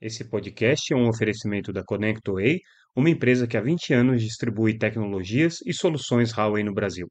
Esse 0.00 0.24
podcast 0.24 0.94
é 0.94 0.96
um 0.96 1.10
oferecimento 1.10 1.74
da 1.74 1.84
ConnectWay, 1.84 2.62
uma 2.96 3.10
empresa 3.10 3.46
que 3.46 3.54
há 3.54 3.60
20 3.60 3.92
anos 3.92 4.22
distribui 4.22 4.78
tecnologias 4.78 5.58
e 5.66 5.74
soluções 5.74 6.32
Huawei 6.32 6.64
no 6.64 6.72
Brasil. 6.72 7.06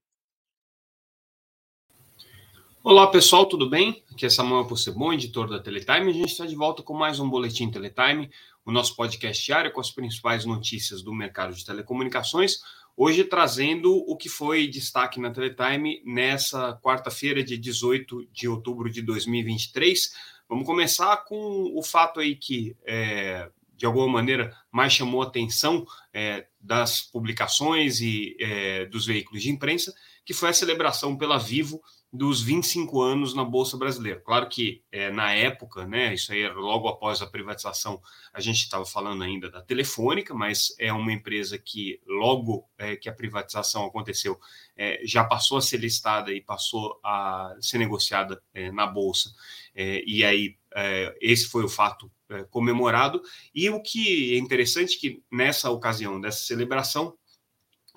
Olá 2.83 3.05
pessoal, 3.05 3.45
tudo 3.45 3.69
bem? 3.69 4.03
Aqui 4.11 4.25
é 4.25 4.29
Samuel 4.29 4.65
Possebon, 4.65 5.13
editor 5.13 5.47
da 5.47 5.59
Teletime. 5.59 6.09
A 6.09 6.13
gente 6.13 6.31
está 6.31 6.47
de 6.47 6.55
volta 6.55 6.81
com 6.81 6.95
mais 6.95 7.19
um 7.19 7.29
Boletim 7.29 7.69
Teletime, 7.69 8.27
o 8.65 8.71
nosso 8.71 8.95
podcast 8.95 9.45
diário 9.45 9.71
com 9.71 9.81
as 9.81 9.91
principais 9.91 10.43
notícias 10.43 11.03
do 11.03 11.13
mercado 11.13 11.53
de 11.53 11.63
telecomunicações. 11.63 12.57
Hoje 12.97 13.23
trazendo 13.23 13.95
o 13.95 14.17
que 14.17 14.27
foi 14.27 14.67
destaque 14.67 15.19
na 15.19 15.29
Teletime 15.29 16.01
nessa 16.03 16.75
quarta-feira, 16.81 17.43
dia 17.43 17.59
18 17.59 18.27
de 18.31 18.47
outubro 18.47 18.89
de 18.89 19.03
2023. 19.03 20.38
Vamos 20.49 20.65
começar 20.65 21.15
com 21.25 21.71
o 21.77 21.83
fato 21.83 22.19
aí 22.19 22.35
que, 22.35 22.75
é, 22.83 23.51
de 23.77 23.85
alguma 23.85 24.07
maneira, 24.07 24.51
mais 24.71 24.91
chamou 24.91 25.21
a 25.21 25.27
atenção 25.27 25.85
é, 26.11 26.47
das 26.59 27.01
publicações 27.01 28.01
e 28.01 28.35
é, 28.39 28.85
dos 28.87 29.05
veículos 29.05 29.43
de 29.43 29.51
imprensa, 29.51 29.93
que 30.25 30.33
foi 30.33 30.49
a 30.49 30.53
celebração 30.53 31.15
pela 31.15 31.37
Vivo 31.37 31.79
dos 32.11 32.41
25 32.41 33.01
anos 33.01 33.35
na 33.35 33.43
Bolsa 33.43 33.77
Brasileira. 33.77 34.19
Claro 34.19 34.49
que 34.49 34.83
é, 34.91 35.11
na 35.11 35.31
época, 35.31 35.85
né, 35.85 36.13
isso 36.13 36.31
aí 36.31 36.41
era 36.41 36.55
logo 36.55 36.87
após 36.87 37.21
a 37.21 37.27
privatização, 37.27 38.01
a 38.33 38.41
gente 38.41 38.57
estava 38.57 38.83
falando 38.83 39.23
ainda 39.23 39.49
da 39.49 39.61
Telefônica, 39.61 40.33
mas 40.33 40.73
é 40.79 40.91
uma 40.91 41.13
empresa 41.13 41.57
que 41.59 42.01
logo 42.07 42.67
é, 42.77 42.95
que 42.95 43.07
a 43.07 43.13
privatização 43.13 43.85
aconteceu, 43.85 44.39
é, 44.75 44.99
já 45.05 45.23
passou 45.23 45.59
a 45.59 45.61
ser 45.61 45.77
listada 45.77 46.33
e 46.33 46.41
passou 46.41 46.99
a 47.03 47.55
ser 47.61 47.77
negociada 47.77 48.41
é, 48.55 48.71
na 48.71 48.87
Bolsa. 48.87 49.29
É, 49.75 50.03
e 50.05 50.23
aí, 50.23 50.57
é, 50.75 51.15
esse 51.21 51.47
foi 51.47 51.63
o 51.63 51.69
fato 51.69 52.11
comemorado. 52.51 53.23
E 53.55 53.67
o 53.71 53.81
que 53.81 54.35
é 54.35 54.37
interessante 54.37 54.99
que 54.99 55.23
nessa 55.31 55.71
ocasião 55.71 56.21
dessa 56.21 56.45
celebração, 56.45 57.17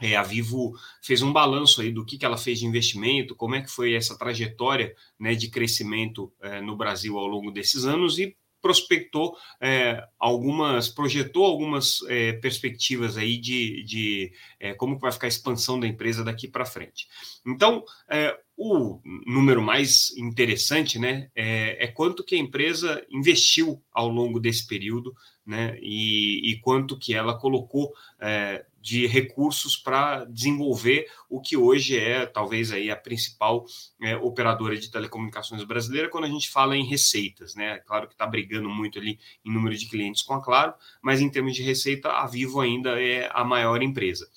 é, 0.03 0.17
a 0.17 0.23
Vivo 0.25 0.75
fez 1.01 1.23
um 1.23 1.33
balanço 1.33 1.81
aí 1.81 1.93
do 1.93 2.05
que, 2.05 2.19
que 2.19 2.25
ela 2.25 2.37
fez 2.37 2.59
de 2.59 2.67
investimento, 2.67 3.37
como 3.37 3.55
é 3.55 3.63
que 3.63 3.71
foi 3.71 3.95
essa 3.95 4.19
trajetória 4.19 4.95
né, 5.19 5.35
de 5.35 5.49
crescimento 5.49 6.33
é, 6.43 6.61
no 6.61 6.77
Brasil 6.77 7.17
ao 7.17 7.27
longo 7.29 7.53
desses 7.53 7.85
anos 7.85 8.19
e 8.19 8.37
prospectou 8.61 9.37
é, 9.61 10.03
algumas, 10.19 10.89
projetou 10.89 11.45
algumas 11.45 11.99
é, 12.09 12.33
perspectivas 12.35 13.17
aí 13.17 13.37
de, 13.37 13.83
de 13.83 14.33
é, 14.59 14.73
como 14.73 14.99
vai 14.99 15.11
ficar 15.11 15.27
a 15.27 15.29
expansão 15.29 15.79
da 15.79 15.87
empresa 15.87 16.23
daqui 16.23 16.47
para 16.47 16.65
frente. 16.65 17.09
Então, 17.45 17.85
é, 18.09 18.39
o 18.57 19.01
número 19.27 19.61
mais 19.61 20.17
interessante 20.17 20.99
né, 20.99 21.29
é, 21.35 21.85
é, 21.85 21.89
quanto 21.89 22.25
que 22.25 22.37
a 22.37 22.39
empresa 22.39 23.05
investiu 23.11 23.83
ao 23.93 24.09
longo 24.09 24.39
desse 24.39 24.67
período 24.67 25.13
né, 25.45 25.77
e, 25.83 26.53
e 26.53 26.61
quanto 26.61 26.97
que 26.97 27.15
ela 27.15 27.37
colocou 27.37 27.93
é, 28.21 28.65
de 28.83 29.07
recursos 29.07 29.77
para 29.77 30.25
desenvolver 30.25 31.07
o 31.31 31.41
que 31.41 31.57
hoje 31.57 31.97
é 31.97 32.27
talvez 32.27 32.73
aí 32.73 32.91
a 32.91 32.97
principal 32.97 33.65
é, 34.03 34.17
operadora 34.17 34.77
de 34.77 34.91
telecomunicações 34.91 35.63
brasileira 35.63 36.09
quando 36.09 36.25
a 36.25 36.29
gente 36.29 36.51
fala 36.51 36.77
em 36.77 36.85
receitas, 36.85 37.55
né? 37.55 37.79
Claro 37.87 38.09
que 38.09 38.15
está 38.15 38.27
brigando 38.27 38.69
muito 38.69 38.99
ali 38.99 39.21
em 39.45 39.53
número 39.53 39.77
de 39.77 39.87
clientes 39.87 40.23
com 40.23 40.35
a 40.35 40.43
Claro, 40.43 40.75
mas 41.01 41.21
em 41.21 41.31
termos 41.31 41.55
de 41.55 41.63
receita 41.63 42.11
a 42.11 42.27
Vivo 42.27 42.61
ainda 42.61 43.01
é 43.01 43.31
a 43.33 43.45
maior 43.45 43.81
empresa 43.81 44.29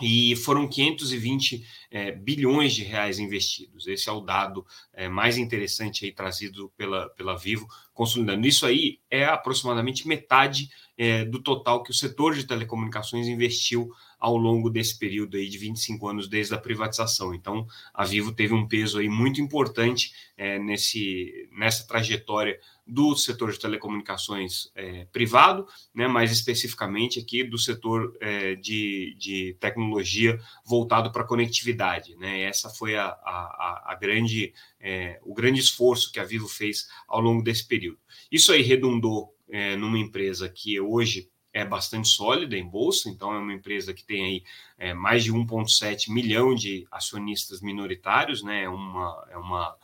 e 0.00 0.36
foram 0.36 0.68
520 0.68 1.66
é, 1.90 2.12
bilhões 2.12 2.74
de 2.74 2.84
reais 2.84 3.18
investidos. 3.18 3.86
Esse 3.86 4.08
é 4.08 4.12
o 4.12 4.20
dado 4.20 4.66
é, 4.92 5.08
mais 5.08 5.38
interessante 5.38 6.04
aí 6.04 6.12
trazido 6.12 6.72
pela, 6.76 7.08
pela 7.10 7.36
Vivo, 7.36 7.66
consolidando. 7.94 8.46
Isso 8.46 8.66
aí 8.66 9.00
é 9.10 9.24
aproximadamente 9.24 10.06
metade 10.06 10.70
é, 10.96 11.24
do 11.24 11.40
total 11.40 11.82
que 11.82 11.90
o 11.90 11.94
setor 11.94 12.34
de 12.34 12.44
telecomunicações 12.44 13.28
investiu 13.28 13.90
ao 14.18 14.36
longo 14.36 14.68
desse 14.68 14.98
período 14.98 15.36
aí 15.36 15.48
de 15.48 15.56
25 15.56 16.08
anos 16.08 16.28
desde 16.28 16.52
a 16.52 16.58
privatização. 16.58 17.32
Então, 17.32 17.66
a 17.94 18.04
Vivo 18.04 18.32
teve 18.32 18.52
um 18.52 18.66
peso 18.66 18.98
aí 18.98 19.08
muito 19.08 19.40
importante 19.40 20.12
é, 20.36 20.58
nesse, 20.58 21.48
nessa 21.52 21.86
trajetória 21.86 22.58
do 22.84 23.14
setor 23.14 23.52
de 23.52 23.58
telecomunicações 23.58 24.70
é, 24.74 25.04
privado, 25.12 25.68
né, 25.94 26.08
mais 26.08 26.32
especificamente 26.32 27.20
aqui 27.20 27.44
do 27.44 27.58
setor 27.58 28.16
é, 28.18 28.54
de, 28.56 29.14
de 29.18 29.56
tecnologia 29.60 30.40
voltado 30.64 31.12
para 31.12 31.22
conectividade. 31.22 31.77
Né? 32.16 32.42
Essa 32.42 32.68
foi 32.68 32.96
a, 32.96 33.06
a, 33.06 33.92
a 33.92 33.94
grande, 33.94 34.52
é, 34.80 35.20
o 35.22 35.34
grande 35.34 35.60
esforço 35.60 36.12
que 36.12 36.20
a 36.20 36.24
Vivo 36.24 36.48
fez 36.48 36.88
ao 37.06 37.20
longo 37.20 37.42
desse 37.42 37.66
período. 37.66 37.98
Isso 38.30 38.52
aí 38.52 38.62
redundou 38.62 39.34
é, 39.48 39.76
numa 39.76 39.98
empresa 39.98 40.48
que 40.48 40.80
hoje 40.80 41.30
é 41.52 41.64
bastante 41.64 42.08
sólida 42.08 42.56
em 42.56 42.68
bolsa, 42.68 43.08
então 43.08 43.32
é 43.32 43.38
uma 43.38 43.54
empresa 43.54 43.94
que 43.94 44.04
tem 44.04 44.24
aí 44.24 44.42
é, 44.76 44.94
mais 44.94 45.24
de 45.24 45.32
1,7 45.32 46.12
milhão 46.12 46.54
de 46.54 46.86
acionistas 46.90 47.60
minoritários, 47.60 48.42
né? 48.42 48.64
É 48.64 48.68
uma, 48.68 49.26
é 49.30 49.36
uma, 49.36 49.76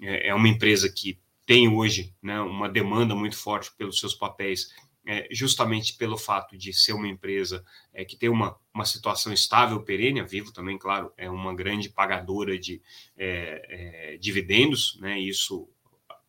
é, 0.00 0.28
é 0.28 0.34
uma 0.34 0.48
empresa 0.48 0.90
que 0.90 1.18
tem 1.46 1.68
hoje 1.68 2.14
né, 2.22 2.40
uma 2.40 2.68
demanda 2.68 3.14
muito 3.14 3.36
forte 3.36 3.70
pelos 3.76 3.98
seus 3.98 4.14
papéis, 4.14 4.72
é, 5.06 5.26
justamente 5.30 5.94
pelo 5.94 6.16
fato 6.16 6.56
de 6.56 6.72
ser 6.72 6.92
uma 6.92 7.08
empresa 7.08 7.64
é, 7.92 8.04
que 8.04 8.16
tem 8.16 8.28
uma, 8.28 8.56
uma 8.72 8.84
situação 8.84 9.32
estável, 9.32 9.82
perene. 9.82 10.20
A 10.20 10.24
Vivo 10.24 10.52
também, 10.52 10.78
claro, 10.78 11.12
é 11.16 11.28
uma 11.28 11.54
grande 11.54 11.88
pagadora 11.88 12.58
de 12.58 12.80
é, 13.16 14.12
é 14.14 14.16
dividendos, 14.18 14.98
né? 15.00 15.18
Isso, 15.18 15.68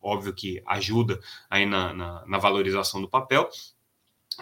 óbvio 0.00 0.34
que 0.34 0.62
ajuda 0.66 1.20
aí 1.48 1.64
na, 1.66 1.92
na, 1.92 2.26
na 2.26 2.38
valorização 2.38 3.00
do 3.00 3.08
papel. 3.08 3.48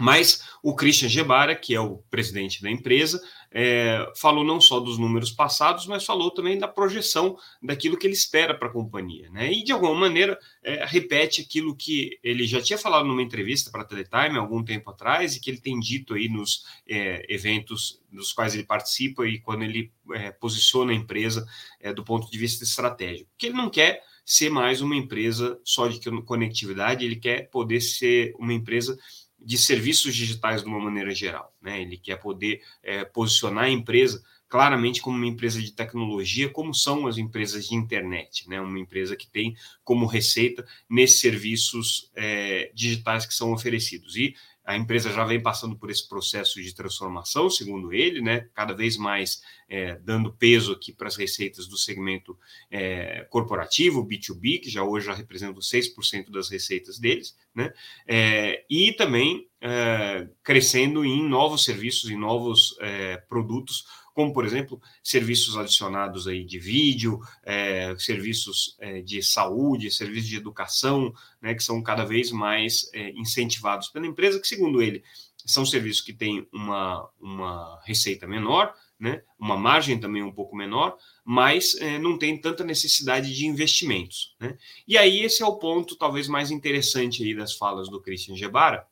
Mas 0.00 0.42
o 0.62 0.75
Christian 0.75 1.08
Gebara, 1.08 1.54
que 1.54 1.75
é 1.75 1.80
o 1.80 1.98
presidente 2.10 2.62
da 2.62 2.70
empresa, 2.70 3.20
é, 3.50 4.10
falou 4.16 4.42
não 4.44 4.60
só 4.60 4.80
dos 4.80 4.98
números 4.98 5.30
passados, 5.30 5.86
mas 5.86 6.04
falou 6.04 6.30
também 6.30 6.58
da 6.58 6.66
projeção 6.66 7.36
daquilo 7.62 7.97
que 7.97 8.06
ele 8.06 8.14
espera 8.14 8.54
para 8.54 8.69
a 8.69 8.72
companhia. 8.72 9.28
Né? 9.30 9.53
E, 9.53 9.62
de 9.62 9.72
alguma 9.72 9.94
maneira, 9.94 10.38
é, 10.62 10.84
repete 10.84 11.42
aquilo 11.42 11.76
que 11.76 12.19
ele 12.22 12.47
já 12.47 12.60
tinha 12.60 12.78
falado 12.78 13.06
numa 13.06 13.22
entrevista 13.22 13.70
para 13.70 13.82
a 13.82 13.84
Teletime 13.84 14.38
algum 14.38 14.64
tempo 14.64 14.91
atrás 14.91 15.36
e 15.36 15.41
que 15.41 15.50
ele 15.50 15.60
tem 15.60 15.78
dito 15.78 16.14
aí 16.14 16.28
nos 16.28 16.64
é, 16.88 17.26
eventos 17.28 18.00
dos 18.10 18.32
quais 18.32 18.54
ele 18.54 18.64
participa 18.64 19.26
e 19.26 19.38
quando 19.38 19.64
ele 19.64 19.92
é, 20.14 20.30
posiciona 20.30 20.92
a 20.92 20.97
empresa 20.97 21.47
é, 21.80 21.92
do 21.92 22.04
ponto 22.04 22.30
de 22.30 22.38
vista 22.38 22.64
estratégico. 22.64 23.28
Que 23.36 23.47
ele 23.47 23.56
não 23.56 23.69
quer 23.69 24.03
ser 24.24 24.50
mais 24.50 24.80
uma 24.80 24.97
empresa 24.97 25.60
só 25.64 25.88
de 25.88 26.00
conectividade, 26.22 27.04
ele 27.04 27.16
quer 27.16 27.50
poder 27.50 27.80
ser 27.80 28.34
uma 28.38 28.53
empresa 28.53 28.97
de 29.44 29.58
serviços 29.58 30.14
digitais 30.14 30.62
de 30.62 30.69
uma 30.69 30.78
maneira 30.78 31.14
geral. 31.14 31.54
Né? 31.60 31.82
Ele 31.82 31.97
quer 31.97 32.16
poder 32.16 32.62
é, 32.82 33.04
posicionar 33.04 33.64
a 33.64 33.70
empresa 33.70 34.22
claramente 34.53 35.00
como 35.00 35.16
uma 35.16 35.26
empresa 35.26 35.62
de 35.62 35.72
tecnologia, 35.72 36.47
como 36.47 36.75
são 36.75 37.06
as 37.06 37.16
empresas 37.16 37.66
de 37.69 37.75
internet, 37.75 38.47
né? 38.47 38.60
Uma 38.60 38.78
empresa 38.78 39.16
que 39.16 39.26
tem 39.26 39.56
como 39.82 40.04
receita 40.04 40.62
nesses 40.91 41.20
serviços 41.20 42.10
é, 42.14 42.70
digitais 42.75 43.25
que 43.25 43.32
são 43.32 43.50
oferecidos. 43.50 44.14
E 44.14 44.34
a 44.64 44.76
empresa 44.76 45.10
já 45.10 45.24
vem 45.24 45.42
passando 45.42 45.76
por 45.76 45.90
esse 45.90 46.08
processo 46.08 46.62
de 46.62 46.74
transformação, 46.74 47.50
segundo 47.50 47.92
ele, 47.92 48.20
né? 48.20 48.48
cada 48.54 48.72
vez 48.74 48.96
mais 48.96 49.42
é, 49.68 49.96
dando 49.96 50.32
peso 50.32 50.72
aqui 50.72 50.92
para 50.92 51.08
as 51.08 51.16
receitas 51.16 51.66
do 51.66 51.76
segmento 51.76 52.38
é, 52.70 53.26
corporativo, 53.28 54.06
B2B, 54.06 54.60
que 54.60 54.70
já 54.70 54.84
hoje 54.84 55.06
já 55.06 55.14
representa 55.14 55.58
6% 55.58 56.30
das 56.30 56.48
receitas 56.48 56.98
deles, 56.98 57.36
né? 57.54 57.72
É, 58.06 58.64
e 58.70 58.92
também 58.92 59.48
é, 59.60 60.28
crescendo 60.42 61.04
em 61.04 61.26
novos 61.28 61.64
serviços, 61.64 62.10
em 62.10 62.16
novos 62.16 62.76
é, 62.80 63.16
produtos 63.16 63.86
como 64.14 64.32
por 64.32 64.44
exemplo 64.44 64.80
serviços 65.02 65.56
adicionados 65.56 66.26
aí 66.26 66.44
de 66.44 66.59
vídeo, 66.59 67.20
é, 67.42 67.94
serviços 67.98 68.76
é, 68.78 69.00
de 69.00 69.22
saúde, 69.22 69.91
serviços 69.91 70.28
de 70.28 70.36
educação, 70.36 71.12
né, 71.41 71.54
que 71.54 71.62
são 71.62 71.82
cada 71.82 72.04
vez 72.04 72.30
mais 72.30 72.91
é, 72.92 73.10
incentivados 73.12 73.88
pela 73.88 74.06
empresa, 74.06 74.41
que 74.41 74.48
segundo 74.48 74.82
ele 74.82 75.03
são 75.44 75.66
serviços 75.66 76.03
que 76.03 76.12
têm 76.12 76.47
uma, 76.53 77.09
uma 77.20 77.80
receita 77.84 78.26
menor, 78.26 78.74
né, 78.98 79.22
uma 79.38 79.56
margem 79.56 79.98
também 79.98 80.22
um 80.22 80.30
pouco 80.30 80.54
menor, 80.54 80.97
mas 81.24 81.74
é, 81.76 81.98
não 81.98 82.16
tem 82.16 82.41
tanta 82.41 82.62
necessidade 82.62 83.34
de 83.34 83.47
investimentos. 83.47 84.36
Né? 84.38 84.56
E 84.86 84.97
aí 84.97 85.20
esse 85.20 85.42
é 85.42 85.47
o 85.47 85.56
ponto 85.56 85.97
talvez 85.97 86.28
mais 86.28 86.53
interessante 86.53 87.24
aí 87.24 87.34
das 87.34 87.54
falas 87.54 87.88
do 87.88 88.00
Christian 88.00 88.36
Gebara, 88.36 88.86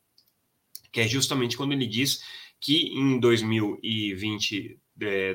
que 0.91 0.99
é 0.99 1.07
justamente 1.07 1.55
quando 1.55 1.71
ele 1.71 1.87
diz 1.87 2.21
que 2.59 2.89
em 2.93 3.19
2020 3.19 4.77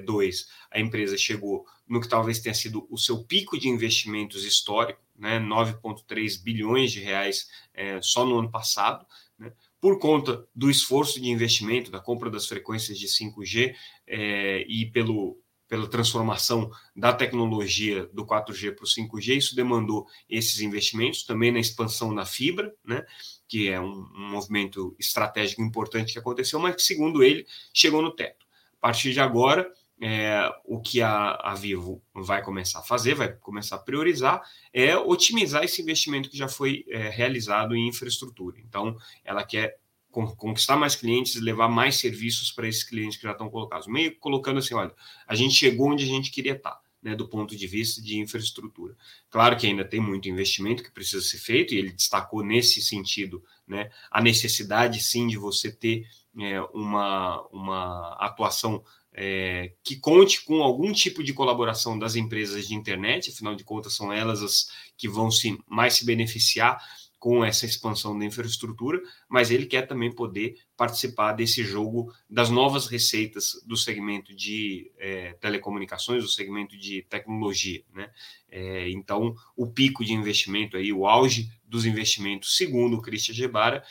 2, 0.04 0.46
a 0.70 0.80
empresa 0.80 1.16
chegou 1.16 1.64
no 1.86 2.00
que 2.00 2.08
talvez 2.08 2.40
tenha 2.40 2.54
sido 2.54 2.86
o 2.90 2.98
seu 2.98 3.24
pico 3.24 3.58
de 3.58 3.68
investimentos 3.68 4.44
histórico, 4.44 5.00
né, 5.18 5.38
9,3 5.38 6.42
bilhões 6.42 6.92
de 6.92 7.00
reais 7.00 7.48
é, 7.72 8.00
só 8.02 8.24
no 8.24 8.38
ano 8.38 8.50
passado, 8.50 9.06
né, 9.38 9.52
por 9.80 9.98
conta 9.98 10.46
do 10.54 10.70
esforço 10.70 11.20
de 11.20 11.28
investimento, 11.28 11.90
da 11.90 12.00
compra 12.00 12.30
das 12.30 12.46
frequências 12.46 12.98
de 12.98 13.06
5G 13.06 13.74
é, 14.06 14.64
e 14.68 14.86
pelo 14.90 15.38
pela 15.68 15.88
transformação 15.88 16.70
da 16.94 17.12
tecnologia 17.12 18.06
do 18.12 18.24
4G 18.24 18.74
para 18.74 18.84
o 18.84 18.88
5G, 18.88 19.36
isso 19.36 19.56
demandou 19.56 20.06
esses 20.28 20.60
investimentos, 20.60 21.24
também 21.24 21.50
na 21.50 21.58
expansão 21.58 22.14
da 22.14 22.24
fibra, 22.24 22.72
né, 22.84 23.04
que 23.48 23.68
é 23.68 23.80
um, 23.80 24.08
um 24.14 24.30
movimento 24.30 24.94
estratégico 24.98 25.62
importante 25.62 26.12
que 26.12 26.18
aconteceu, 26.18 26.58
mas 26.58 26.76
que, 26.76 26.82
segundo 26.82 27.22
ele, 27.22 27.46
chegou 27.74 28.00
no 28.00 28.12
teto. 28.12 28.45
Partir 28.86 29.12
de 29.12 29.18
agora, 29.18 29.68
é, 30.00 30.48
o 30.64 30.80
que 30.80 31.02
a, 31.02 31.32
a, 31.42 31.56
Vivo 31.56 32.00
vai 32.14 32.40
começar 32.40 32.78
a 32.78 32.82
fazer, 32.84 33.16
vai 33.16 33.32
começar 33.32 33.74
a 33.74 33.80
priorizar, 33.80 34.40
é 34.72 34.96
otimizar 34.96 35.64
esse 35.64 35.82
investimento 35.82 36.30
que 36.30 36.38
já 36.38 36.46
foi 36.46 36.84
é, 36.88 37.08
realizado 37.08 37.74
em 37.74 37.88
infraestrutura. 37.88 38.60
Então, 38.60 38.96
ela 39.24 39.42
quer 39.42 39.76
conquistar 40.08 40.76
mais 40.76 40.94
clientes, 40.94 41.34
levar 41.34 41.66
mais 41.66 41.96
serviços 41.96 42.52
para 42.52 42.68
esses 42.68 42.84
clientes 42.84 43.16
que 43.16 43.24
já 43.24 43.32
estão 43.32 43.50
colocados. 43.50 43.88
Meio 43.88 44.16
colocando 44.20 44.60
assim, 44.60 44.74
olha, 44.74 44.94
a 45.26 45.34
gente 45.34 45.54
chegou 45.54 45.90
onde 45.90 46.04
a 46.04 46.06
gente 46.06 46.30
queria 46.30 46.52
estar. 46.52 46.80
Né, 47.02 47.14
do 47.14 47.28
ponto 47.28 47.54
de 47.54 47.66
vista 47.68 48.02
de 48.02 48.18
infraestrutura. 48.18 48.96
Claro 49.30 49.56
que 49.56 49.64
ainda 49.64 49.84
tem 49.84 50.00
muito 50.00 50.28
investimento 50.28 50.82
que 50.82 50.90
precisa 50.90 51.22
ser 51.22 51.38
feito, 51.38 51.72
e 51.72 51.78
ele 51.78 51.92
destacou 51.92 52.42
nesse 52.42 52.82
sentido 52.82 53.44
né, 53.64 53.90
a 54.10 54.20
necessidade, 54.20 55.00
sim, 55.00 55.28
de 55.28 55.36
você 55.36 55.70
ter 55.70 56.04
é, 56.38 56.60
uma, 56.74 57.46
uma 57.52 58.16
atuação 58.18 58.82
é, 59.12 59.72
que 59.82 59.96
conte 59.96 60.44
com 60.44 60.62
algum 60.62 60.92
tipo 60.92 61.24
de 61.24 61.32
colaboração 61.32 61.98
das 61.98 62.16
empresas 62.16 62.68
de 62.68 62.74
internet, 62.74 63.30
afinal 63.30 63.54
de 63.54 63.64
contas, 63.64 63.94
são 63.94 64.12
elas 64.12 64.42
as 64.42 64.68
que 64.96 65.08
vão 65.08 65.30
se, 65.30 65.58
mais 65.66 65.94
se 65.94 66.04
beneficiar 66.04 66.78
com 67.18 67.42
essa 67.42 67.64
expansão 67.64 68.16
da 68.18 68.26
infraestrutura, 68.26 69.00
mas 69.28 69.50
ele 69.50 69.66
quer 69.66 69.82
também 69.82 70.14
poder 70.14 70.58
participar 70.76 71.32
desse 71.32 71.64
jogo 71.64 72.12
das 72.28 72.50
novas 72.50 72.86
receitas 72.86 73.52
do 73.66 73.76
segmento 73.76 74.34
de 74.34 74.92
é, 74.98 75.32
telecomunicações, 75.40 76.22
do 76.22 76.28
segmento 76.28 76.76
de 76.76 77.02
tecnologia. 77.08 77.82
Né? 77.92 78.10
É, 78.50 78.90
então, 78.90 79.34
o 79.56 79.66
pico 79.66 80.04
de 80.04 80.12
investimento 80.12 80.76
aí, 80.76 80.92
o 80.92 81.06
auge 81.06 81.50
dos 81.64 81.86
investimentos, 81.86 82.56
segundo 82.56 82.98
o 82.98 83.02
Christian 83.02 83.34
Gebara, 83.34 83.82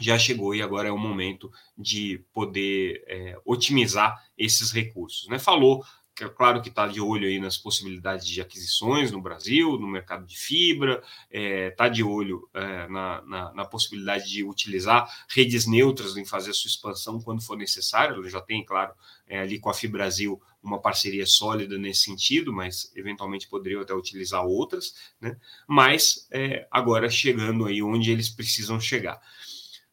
já 0.00 0.18
chegou 0.18 0.54
e 0.54 0.62
agora 0.62 0.88
é 0.88 0.92
o 0.92 0.98
momento 0.98 1.50
de 1.76 2.24
poder 2.32 3.04
é, 3.06 3.38
otimizar 3.44 4.16
esses 4.36 4.72
recursos. 4.72 5.28
Né? 5.28 5.38
Falou, 5.38 5.84
que, 6.20 6.28
claro 6.28 6.60
que 6.60 6.68
está 6.68 6.86
de 6.86 7.00
olho 7.00 7.26
aí 7.26 7.38
nas 7.38 7.56
possibilidades 7.56 8.26
de 8.26 8.40
aquisições 8.40 9.10
no 9.10 9.20
Brasil, 9.20 9.78
no 9.78 9.86
mercado 9.86 10.26
de 10.26 10.38
fibra, 10.38 11.02
está 11.30 11.30
é, 11.30 11.70
tá 11.70 11.88
de 11.88 12.02
olho 12.02 12.48
é, 12.52 12.88
na, 12.88 13.22
na, 13.22 13.54
na, 13.54 13.64
possibilidade 13.64 14.28
de 14.28 14.44
utilizar 14.44 15.08
redes 15.28 15.66
neutras 15.66 16.16
em 16.16 16.24
fazer 16.24 16.50
a 16.50 16.54
sua 16.54 16.68
expansão 16.68 17.20
quando 17.20 17.42
for 17.42 17.56
necessário. 17.56 18.20
Ele 18.20 18.28
já 18.28 18.40
tem, 18.40 18.64
claro, 18.64 18.92
é, 19.26 19.40
ali 19.40 19.58
com 19.58 19.70
a 19.70 19.74
Fibrasil 19.74 20.40
uma 20.62 20.78
parceria 20.78 21.24
sólida 21.24 21.78
nesse 21.78 22.02
sentido, 22.02 22.52
mas 22.52 22.92
eventualmente 22.94 23.48
poderiam 23.48 23.80
até 23.80 23.94
utilizar 23.94 24.44
outras, 24.44 24.94
né? 25.18 25.36
mas 25.66 26.28
é, 26.30 26.66
agora 26.70 27.08
chegando 27.08 27.64
aí 27.64 27.82
onde 27.82 28.10
eles 28.10 28.28
precisam 28.28 28.78
chegar. 28.78 29.20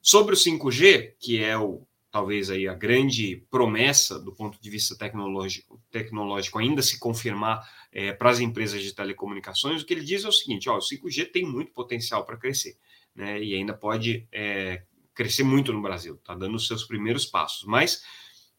Sobre 0.01 0.35
o 0.35 0.37
5G, 0.37 1.15
que 1.19 1.43
é 1.43 1.57
o 1.57 1.87
talvez 2.17 2.49
aí 2.49 2.67
a 2.67 2.73
grande 2.73 3.45
promessa 3.51 4.19
do 4.19 4.33
ponto 4.33 4.59
de 4.59 4.69
vista 4.69 4.97
tecnológico, 4.97 5.79
tecnológico 5.91 6.57
ainda 6.57 6.81
se 6.81 6.99
confirmar 6.99 7.69
é, 7.91 8.11
para 8.11 8.31
as 8.31 8.39
empresas 8.39 8.81
de 8.81 8.93
telecomunicações, 8.93 9.81
o 9.81 9.85
que 9.85 9.93
ele 9.93 10.03
diz 10.03 10.23
é 10.23 10.27
o 10.27 10.31
seguinte: 10.31 10.69
ó, 10.69 10.77
o 10.77 10.81
5G 10.81 11.31
tem 11.31 11.45
muito 11.45 11.71
potencial 11.71 12.25
para 12.25 12.37
crescer, 12.37 12.77
né? 13.13 13.41
E 13.41 13.53
ainda 13.53 13.73
pode 13.73 14.27
é, 14.31 14.83
crescer 15.13 15.43
muito 15.43 15.71
no 15.73 15.81
Brasil, 15.81 16.15
está 16.15 16.33
dando 16.33 16.55
os 16.55 16.67
seus 16.67 16.83
primeiros 16.85 17.25
passos. 17.25 17.65
Mas 17.65 18.03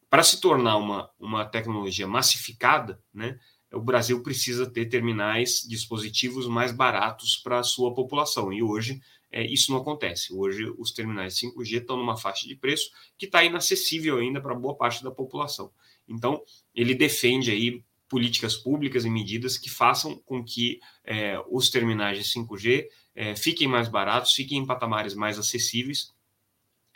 para 0.09 0.23
se 0.23 0.41
tornar 0.41 0.77
uma, 0.77 1.11
uma 1.19 1.45
tecnologia 1.45 2.07
massificada, 2.07 3.03
né? 3.13 3.39
O 3.73 3.81
Brasil 3.81 4.23
precisa 4.23 4.71
ter 4.71 4.87
terminais, 4.87 5.67
dispositivos 5.69 6.47
mais 6.47 6.73
baratos 6.73 7.37
para 7.37 7.59
a 7.59 7.63
sua 7.63 7.93
população. 7.93 8.51
E 8.51 8.63
hoje 8.63 9.03
é, 9.31 9.47
isso 9.47 9.71
não 9.71 9.79
acontece. 9.79 10.33
Hoje, 10.33 10.73
os 10.79 10.93
terminais 10.93 11.35
5G 11.35 11.81
estão 11.81 11.97
numa 11.97 12.17
faixa 12.17 12.47
de 12.47 12.57
preço 12.57 12.91
que 13.17 13.27
está 13.27 13.45
inacessível 13.45 14.19
ainda 14.19 14.41
para 14.41 14.55
boa 14.55 14.77
parte 14.77 15.03
da 15.03 15.11
população. 15.11 15.71
Então, 16.09 16.43
ele 16.75 16.95
defende 16.95 17.51
aí 17.51 17.83
políticas 18.09 18.57
públicas 18.57 19.05
e 19.05 19.11
medidas 19.11 19.59
que 19.59 19.69
façam 19.69 20.17
com 20.25 20.43
que 20.43 20.81
é, 21.05 21.39
os 21.51 21.69
terminais 21.69 22.19
de 22.19 22.25
5G 22.25 22.87
é, 23.15 23.37
fiquem 23.37 23.69
mais 23.69 23.89
baratos, 23.89 24.33
fiquem 24.33 24.59
em 24.59 24.67
patamares 24.67 25.15
mais 25.15 25.39
acessíveis. 25.39 26.15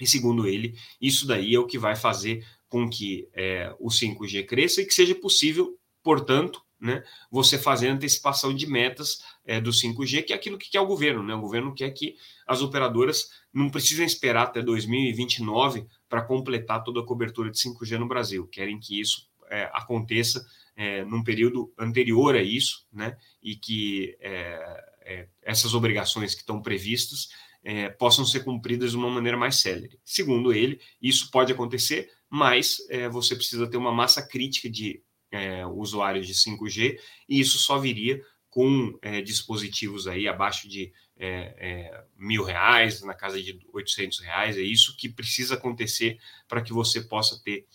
E, 0.01 0.07
segundo 0.07 0.47
ele, 0.47 0.75
isso 1.01 1.27
daí 1.27 1.55
é 1.55 1.59
o 1.59 1.67
que 1.67 1.79
vai 1.79 1.95
fazer 1.95 2.47
com 2.69 2.89
que 2.89 3.29
é, 3.35 3.75
o 3.79 3.89
5G 3.89 4.47
cresça 4.47 4.81
e 4.81 4.87
que 4.87 4.95
seja 4.95 5.15
possível, 5.15 5.79
portanto, 6.03 6.63
né, 6.83 7.05
você 7.31 7.57
fazer 7.57 7.89
antecipação 7.89 8.53
de 8.53 8.67
metas 8.67 9.23
é, 9.47 9.61
do 9.61 9.71
5G, 9.71 10.25
que 10.25 10.33
é 10.33 10.37
aquilo 10.37 10.59
que 10.59 10.69
quer 10.69 10.81
o 10.81 10.87
governo. 10.87 11.23
Né? 11.23 11.33
O 11.33 11.41
governo 11.41 11.73
quer 11.73 11.89
que 11.93 12.17
as 12.45 12.61
operadoras 12.61 13.31
não 13.55 13.71
precisem 13.71 14.05
esperar 14.05 14.43
até 14.43 14.61
2029 14.61 15.87
para 16.09 16.23
completar 16.23 16.83
toda 16.83 16.99
a 16.99 17.07
cobertura 17.07 17.53
de 17.53 17.59
5G 17.59 17.99
no 17.99 18.09
Brasil. 18.09 18.49
Querem 18.49 18.81
que 18.81 19.01
isso 19.01 19.29
é, 19.49 19.71
aconteça 19.73 20.45
é, 20.77 21.05
num 21.05 21.23
período 21.23 21.73
anterior 21.79 22.35
a 22.35 22.43
isso, 22.43 22.85
né? 22.93 23.17
e 23.41 23.55
que 23.55 24.17
é, 24.21 24.85
é, 25.03 25.29
essas 25.41 25.75
obrigações 25.75 26.35
que 26.35 26.41
estão 26.41 26.61
previstas 26.61 27.29
é, 27.63 27.89
possam 27.91 28.25
ser 28.25 28.41
cumpridas 28.41 28.91
de 28.91 28.97
uma 28.97 29.09
maneira 29.09 29.39
mais 29.39 29.61
célere. 29.61 30.01
Segundo 30.05 30.53
ele, 30.53 30.81
isso 31.01 31.31
pode 31.31 31.53
acontecer, 31.53 32.11
mas 32.29 32.79
você 33.13 33.37
precisa 33.37 33.69
ter 33.69 33.77
uma 33.77 33.93
massa 33.93 34.27
crítica 34.27 34.69
de 34.69 35.03
é, 35.33 35.67
usuários 35.67 36.27
de 36.27 36.35
5G, 36.35 36.99
e 37.29 37.41
isso 37.41 37.59
só 37.59 37.79
viria 37.79 38.23
com 38.51 38.99
é, 39.01 39.23
dispositivos 39.23 40.07
aí 40.07 40.29
abaixo 40.29 40.69
de 40.69 40.93
é, 41.17 41.55
é, 41.59 42.05
mil 42.17 42.45
reais, 42.45 43.01
na 43.03 43.15
casa 43.15 43.43
de 43.43 43.59
800 43.73 44.21
reais. 44.21 44.59
É 44.59 44.61
isso 44.61 44.95
que 44.97 45.09
precisa 45.09 45.55
acontecer 45.55 46.19
para 46.47 46.61
que 46.61 46.73
você 46.73 47.01
possa 47.01 47.41
ter 47.43 47.67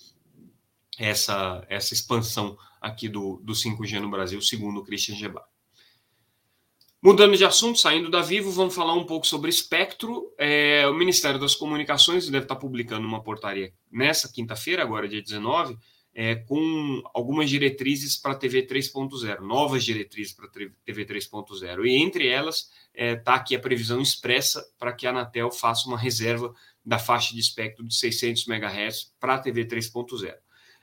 essa, 1.00 1.65
essa 1.68 1.94
expansão 1.94 2.57
aqui 2.80 3.09
do, 3.09 3.42
do 3.44 3.54
5G 3.54 4.00
no 4.00 4.09
Brasil, 4.09 4.39
segundo 4.42 4.80
o 4.80 4.83
Christian 4.83 5.15
Gebach. 5.15 5.48
Mudando 7.01 7.38
de 7.38 7.45
assunto, 7.45 7.80
saindo 7.80 8.09
da 8.09 8.21
Vivo, 8.21 8.51
vamos 8.51 8.75
falar 8.75 8.94
um 8.94 9.06
pouco 9.06 9.25
sobre 9.25 9.50
espectro. 9.50 10.33
É, 10.38 10.88
o 10.88 10.94
Ministério 10.94 11.39
das 11.39 11.56
Comunicações 11.56 12.27
deve 12.27 12.45
estar 12.45 12.56
publicando 12.56 13.07
uma 13.07 13.24
portaria 13.24 13.71
nessa 13.92 14.31
quinta-feira, 14.31 14.81
agora 14.81 15.07
dia 15.07 15.21
19, 15.21 15.77
é, 16.19 16.34
com 16.34 17.04
algumas 17.14 17.48
diretrizes 17.48 18.18
para 18.18 18.31
a 18.31 18.36
TV 18.36 18.66
3.0, 18.66 19.40
novas 19.42 19.86
diretrizes 19.86 20.33
para 20.33 20.47
a 20.47 20.50
TV 20.50 21.06
3.0. 21.06 21.86
E 21.86 22.02
entre 22.02 22.28
elas 22.28 22.71
está 22.92 22.95
é, 22.95 23.16
tá 23.16 23.36
aqui 23.36 23.56
a 23.56 23.59
previsão 23.59 24.02
expressa 24.02 24.68
para 24.80 24.92
que 24.94 25.06
a 25.06 25.12
Anatel 25.12 25.52
faça 25.52 25.88
uma 25.88 25.97
reserva 25.97 26.52
da 26.83 26.97
faixa 26.97 27.36
de 27.36 27.40
espectro 27.40 27.88
de 27.88 27.94
600 27.94 28.47
MHz 28.47 29.14
para 29.19 29.36
a 29.36 29.40
TV 29.40 29.64
3.0. 29.66 30.33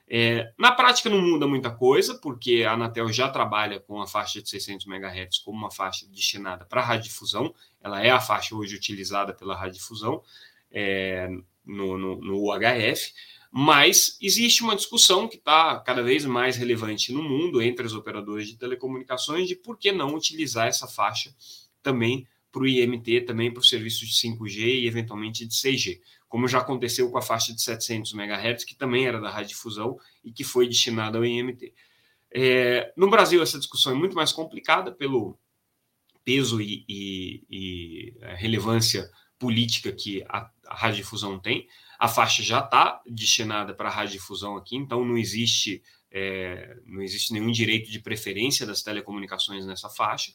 É, 0.07 0.53
na 0.57 0.71
prática 0.71 1.11
não 1.11 1.21
muda 1.21 1.49
muita 1.49 1.73
coisa, 1.73 2.15
porque 2.15 2.63
a 2.63 2.75
Anatel 2.75 3.13
já 3.13 3.29
trabalha 3.29 3.81
com 3.81 4.01
a 4.01 4.07
faixa 4.07 4.41
de 4.41 4.49
600 4.49 4.87
MHz 4.87 5.39
como 5.39 5.59
uma 5.59 5.71
faixa 5.71 6.07
destinada 6.07 6.65
para 6.65 6.81
radiodifusão, 6.81 7.53
ela 7.83 8.01
é 8.01 8.11
a 8.11 8.21
faixa 8.21 8.55
hoje 8.55 8.77
utilizada 8.77 9.35
pela 9.35 9.57
radiodifusão 9.57 10.23
é, 10.71 11.29
no, 11.65 11.99
no, 11.99 12.21
no 12.21 12.53
UHF, 12.53 13.13
mas 13.57 14.19
existe 14.21 14.65
uma 14.65 14.75
discussão 14.75 15.29
que 15.29 15.37
está 15.37 15.79
cada 15.79 16.03
vez 16.03 16.25
mais 16.25 16.57
relevante 16.57 17.13
no 17.13 17.23
mundo 17.23 17.63
entre 17.63 17.87
os 17.87 17.95
operadores 17.95 18.49
de 18.49 18.57
telecomunicações 18.57 19.47
de 19.47 19.55
por 19.55 19.79
que 19.79 19.93
não 19.93 20.13
utilizar 20.13 20.67
essa 20.67 20.89
faixa 20.89 21.33
também 21.81 22.27
para 22.51 22.63
o 22.63 22.67
IMT, 22.67 23.21
também 23.21 23.53
para 23.53 23.61
os 23.61 23.69
serviços 23.69 24.09
de 24.09 24.29
5G 24.29 24.59
e 24.59 24.89
eventualmente 24.89 25.47
de 25.47 25.55
6G, 25.55 26.01
como 26.29 26.49
já 26.49 26.59
aconteceu 26.59 27.09
com 27.13 27.17
a 27.17 27.23
faixa 27.23 27.55
de 27.55 27.63
700 27.63 28.13
MHz, 28.15 28.65
que 28.65 28.75
também 28.75 29.07
era 29.07 29.21
da 29.21 29.31
radiodifusão 29.31 30.01
e 30.25 30.33
que 30.33 30.43
foi 30.43 30.67
destinada 30.67 31.19
ao 31.19 31.25
IMT. 31.25 31.73
É, 32.33 32.93
no 32.97 33.09
Brasil, 33.09 33.41
essa 33.41 33.57
discussão 33.57 33.93
é 33.93 33.95
muito 33.95 34.17
mais 34.17 34.33
complicada 34.33 34.91
pelo 34.91 35.39
peso 36.25 36.61
e, 36.61 36.85
e, 36.89 37.45
e 37.49 38.15
relevância 38.35 39.09
política 39.39 39.93
que 39.93 40.25
a, 40.29 40.51
a 40.67 40.75
radiodifusão 40.75 41.39
tem. 41.39 41.69
A 42.05 42.09
faixa 42.09 42.43
já 42.43 42.59
está 42.59 43.01
destinada 43.07 43.73
para 43.73 43.89
radiodifusão 43.89 44.59
aqui, 44.59 44.77
então 44.77 45.03
não 45.03 45.17
existe, 45.17 45.83
é, 46.11 46.77
não 46.85 47.01
existe 47.01 47.33
nenhum 47.33 47.51
direito 47.51 47.91
de 47.91 47.99
preferência 47.99 48.67
das 48.67 48.83
telecomunicações 48.83 49.65
nessa 49.65 49.89
faixa. 49.89 50.31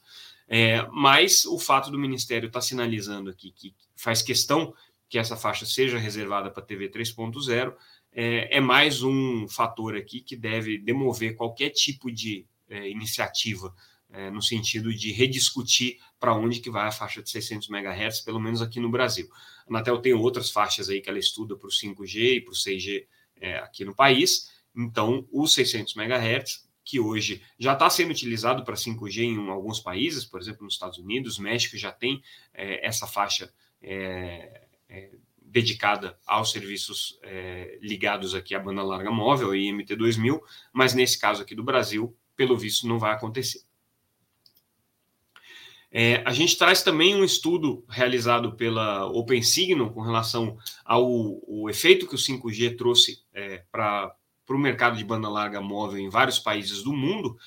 É, 0.48 0.88
mas 0.92 1.46
o 1.46 1.60
fato 1.60 1.92
do 1.92 2.00
Ministério 2.00 2.48
estar 2.48 2.58
tá 2.58 2.66
sinalizando 2.66 3.30
aqui 3.30 3.52
que 3.52 3.76
faz 3.96 4.24
questão 4.24 4.74
que 5.08 5.20
essa 5.20 5.38
faixa 5.38 5.64
seja 5.64 6.00
reservada 6.00 6.50
para 6.50 6.64
TV 6.64 6.90
3.0 6.90 7.76
é, 8.14 8.58
é, 8.58 8.60
mais 8.60 9.04
um 9.04 9.48
fator 9.48 9.96
aqui 9.96 10.22
que 10.22 10.36
deve 10.36 10.80
demover 10.80 11.36
qualquer 11.36 11.70
tipo 11.70 12.12
de 12.12 12.48
é, 12.68 12.90
iniciativa 12.90 13.76
é, 14.12 14.30
no 14.30 14.42
sentido 14.42 14.94
de 14.94 15.12
rediscutir 15.12 15.98
para 16.20 16.36
onde 16.36 16.60
que 16.60 16.70
vai 16.70 16.88
a 16.88 16.92
faixa 16.92 17.22
de 17.22 17.30
600 17.30 17.70
MHz, 17.70 18.22
pelo 18.22 18.40
menos 18.40 18.62
aqui 18.62 18.80
no 18.80 18.90
Brasil. 18.90 19.30
A 19.68 19.70
Anatel 19.70 20.00
tem 20.00 20.14
outras 20.14 20.50
faixas 20.52 20.90
aí 20.90 21.02
que 21.02 21.10
ela 21.10 21.20
estuda 21.20 21.56
para 21.56 21.68
o 21.68 21.72
5G 21.72 22.38
e 22.38 22.42
para 22.42 22.52
o 22.52 22.56
6G 22.56 23.06
é, 23.40 23.58
aqui 23.58 23.86
no 23.86 23.96
país, 23.96 24.52
Então, 24.76 25.28
os 25.32 25.54
600 25.54 25.96
MHz, 25.96 26.70
que 26.84 27.00
hoje 27.00 27.42
já 27.58 27.74
está 27.74 27.90
sendo 27.90 28.12
utilizado 28.12 28.64
para 28.64 28.76
5G 28.76 29.24
em 29.24 29.50
alguns 29.50 29.80
países, 29.80 30.26
por 30.26 30.40
exemplo, 30.40 30.64
nos 30.64 30.74
Estados 30.74 30.98
Unidos, 30.98 31.38
México 31.38 31.78
já 31.78 31.92
tem 31.92 32.22
é, 32.54 32.86
essa 32.86 33.06
faixa 33.06 33.54
é, 33.82 34.68
é, 34.88 35.12
dedicada 35.40 36.18
aos 36.26 36.52
serviços 36.52 37.20
é, 37.24 37.78
ligados 37.82 38.36
aqui 38.36 38.56
à 38.56 38.60
banda 38.60 38.84
larga 38.84 39.12
móvel, 39.12 39.56
IMT 39.56 39.96
2000, 39.96 40.42
mas 40.74 40.94
nesse 40.94 41.20
caso 41.20 41.42
aqui 41.42 41.56
do 41.56 41.64
Brasil, 41.64 42.16
pelo 42.36 42.58
visto, 42.58 42.88
não 42.88 43.00
vai 43.00 43.12
acontecer. 43.12 43.69
É, 45.92 46.22
a 46.24 46.32
gente 46.32 46.58
traz 46.58 46.84
também 46.84 47.16
um 47.16 47.24
estudo 47.24 47.84
realizado 47.90 48.56
pela 48.56 49.08
OpenSignal 49.08 49.92
com 49.92 50.02
relação 50.02 50.58
ao 50.86 51.68
efeito 51.70 52.08
que 52.08 52.14
o 52.14 52.18
5G 52.18 52.78
trouxe 52.78 53.24
é, 53.34 53.64
para 53.72 54.16
o 54.48 54.58
mercado 54.58 54.98
de 54.98 55.04
banda 55.04 55.28
larga 55.28 55.60
móvel 55.60 56.00
em 56.00 56.10
vários 56.10 56.38
países 56.38 56.84
do 56.84 56.94
mundo. 56.94 57.38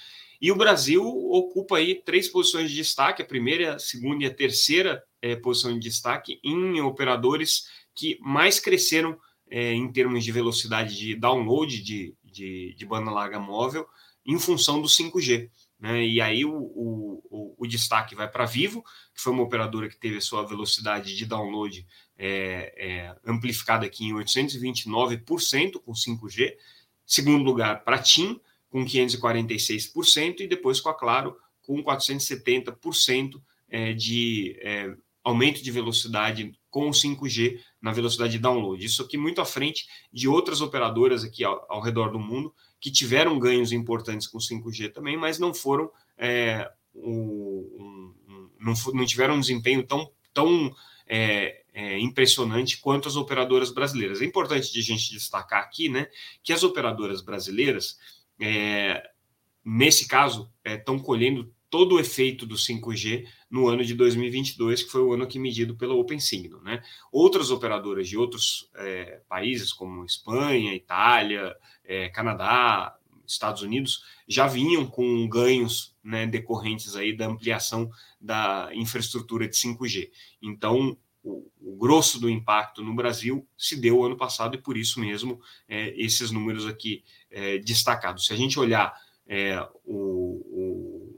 E 0.40 0.50
o 0.50 0.56
Brasil 0.56 1.04
ocupa 1.06 1.76
aí 1.76 1.94
três 1.94 2.26
posições 2.26 2.68
de 2.68 2.76
destaque: 2.76 3.22
a 3.22 3.24
primeira, 3.24 3.76
a 3.76 3.78
segunda 3.78 4.24
e 4.24 4.26
a 4.26 4.34
terceira 4.34 5.04
é, 5.20 5.36
posição 5.36 5.72
de 5.72 5.78
destaque 5.78 6.40
em 6.42 6.80
operadores 6.80 7.68
que 7.94 8.18
mais 8.20 8.58
cresceram 8.58 9.16
é, 9.48 9.72
em 9.72 9.90
termos 9.92 10.24
de 10.24 10.32
velocidade 10.32 10.96
de 10.96 11.14
download 11.14 11.80
de, 11.80 12.16
de, 12.24 12.74
de 12.74 12.86
banda 12.86 13.10
larga 13.10 13.38
móvel 13.38 13.86
em 14.26 14.38
função 14.38 14.80
do 14.80 14.88
5G. 14.88 15.48
Né? 15.82 16.06
E 16.06 16.20
aí 16.20 16.44
o, 16.44 16.54
o, 16.54 17.54
o 17.58 17.66
destaque 17.66 18.14
vai 18.14 18.30
para 18.30 18.46
Vivo, 18.46 18.84
que 19.12 19.20
foi 19.20 19.32
uma 19.32 19.42
operadora 19.42 19.88
que 19.88 19.98
teve 19.98 20.18
a 20.18 20.20
sua 20.20 20.46
velocidade 20.46 21.16
de 21.16 21.26
download 21.26 21.84
é, 22.16 22.72
é, 22.76 23.16
amplificada 23.26 23.84
aqui 23.84 24.04
em 24.04 24.12
829% 24.12 25.82
com 25.84 25.90
5G. 25.92 26.54
Segundo 27.04 27.42
lugar, 27.42 27.82
para 27.82 27.98
TIM, 27.98 28.40
com 28.70 28.84
546%, 28.84 30.40
e 30.40 30.46
depois 30.46 30.80
com 30.80 30.88
a 30.88 30.94
Claro, 30.94 31.36
com 31.62 31.82
470% 31.82 33.42
é, 33.68 33.92
de 33.92 34.56
é, 34.60 34.94
aumento 35.24 35.64
de 35.64 35.70
velocidade 35.72 36.56
com 36.70 36.88
o 36.88 36.92
5G 36.92 37.58
na 37.80 37.90
velocidade 37.90 38.34
de 38.34 38.38
download. 38.38 38.84
Isso 38.84 39.02
aqui 39.02 39.18
muito 39.18 39.40
à 39.40 39.44
frente 39.44 39.88
de 40.12 40.28
outras 40.28 40.60
operadoras 40.60 41.24
aqui 41.24 41.42
ao, 41.42 41.66
ao 41.68 41.80
redor 41.80 42.12
do 42.12 42.20
mundo 42.20 42.54
que 42.82 42.90
tiveram 42.90 43.38
ganhos 43.38 43.70
importantes 43.70 44.26
com 44.26 44.38
5G 44.38 44.92
também, 44.92 45.16
mas 45.16 45.38
não 45.38 45.54
foram 45.54 45.88
é, 46.18 46.68
um, 46.92 48.12
um, 48.28 48.50
não, 48.58 48.74
não, 48.92 49.06
tiveram 49.06 49.36
um 49.36 49.40
desempenho 49.40 49.86
tão, 49.86 50.10
tão 50.34 50.74
é, 51.06 51.62
é, 51.72 52.00
impressionante 52.00 52.78
quanto 52.78 53.06
as 53.06 53.14
operadoras 53.14 53.70
brasileiras. 53.70 54.20
É 54.20 54.24
importante 54.24 54.72
de 54.72 54.80
a 54.80 54.82
gente 54.82 55.12
destacar 55.12 55.62
aqui, 55.62 55.88
né, 55.88 56.08
que 56.42 56.52
as 56.52 56.64
operadoras 56.64 57.22
brasileiras, 57.22 58.00
é, 58.40 59.00
nesse 59.64 60.08
caso, 60.08 60.50
estão 60.64 60.96
é, 60.96 60.98
colhendo 60.98 61.51
todo 61.72 61.94
o 61.94 61.98
efeito 61.98 62.44
do 62.44 62.54
5G 62.54 63.26
no 63.50 63.66
ano 63.66 63.82
de 63.82 63.94
2022, 63.94 64.82
que 64.82 64.90
foi 64.90 65.00
o 65.00 65.14
ano 65.14 65.26
que 65.26 65.38
medido 65.38 65.74
pela 65.74 65.94
OpenSignal. 65.94 66.60
Né? 66.60 66.82
Outras 67.10 67.50
operadoras 67.50 68.06
de 68.06 68.18
outros 68.18 68.68
é, 68.76 69.22
países, 69.26 69.72
como 69.72 70.04
Espanha, 70.04 70.74
Itália, 70.74 71.56
é, 71.82 72.10
Canadá, 72.10 72.94
Estados 73.26 73.62
Unidos, 73.62 74.04
já 74.28 74.46
vinham 74.46 74.84
com 74.84 75.26
ganhos 75.26 75.96
né, 76.04 76.26
decorrentes 76.26 76.94
aí 76.94 77.16
da 77.16 77.26
ampliação 77.26 77.90
da 78.20 78.68
infraestrutura 78.74 79.48
de 79.48 79.56
5G. 79.56 80.10
Então, 80.42 80.94
o, 81.24 81.50
o, 81.58 81.76
grosso 81.78 82.20
do 82.20 82.28
impacto 82.28 82.84
no 82.84 82.94
Brasil 82.94 83.48
se 83.56 83.80
deu 83.80 84.04
ano 84.04 84.18
passado 84.18 84.56
e 84.56 84.60
por 84.60 84.76
isso 84.76 85.00
mesmo 85.00 85.40
é, 85.66 85.88
esses 85.96 86.30
números 86.30 86.66
aqui 86.66 87.02
é, 87.30 87.56
destacados. 87.56 88.26
Se 88.26 88.34
a 88.34 88.36
gente 88.36 88.60
olhar 88.60 88.92
é, 89.26 89.58
o, 89.86 90.42
o, 90.50 91.11